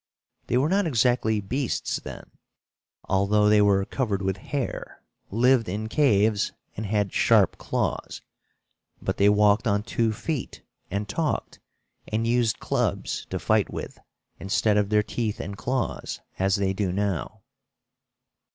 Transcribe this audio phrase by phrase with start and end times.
[0.47, 2.31] They were not exactly beasts then,
[3.07, 8.19] although they were covered with hair, lived in caves and had sharp claws;
[8.99, 11.59] but they walked on two feet, and talked,
[12.07, 13.99] and used clubs to fight with,
[14.39, 17.41] instead of their teeth and claws, as they do now.